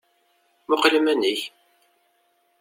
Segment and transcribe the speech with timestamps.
[0.69, 1.41] Muqel iman-ik!